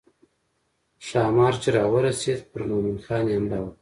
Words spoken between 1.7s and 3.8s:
راورسېد پر مومن خان یې حمله وکړه.